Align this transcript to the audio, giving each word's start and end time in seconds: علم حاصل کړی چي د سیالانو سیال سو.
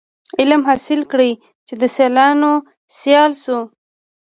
علم 0.39 0.61
حاصل 0.69 1.01
کړی 1.11 1.31
چي 1.67 1.73
د 1.81 1.83
سیالانو 1.95 2.51
سیال 2.99 3.31
سو. 3.43 3.59